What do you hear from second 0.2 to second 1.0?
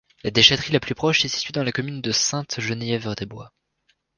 La déchèterie la plus